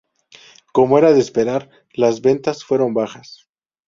[0.73, 3.47] Como era de esperar, las ventas fueron bajas.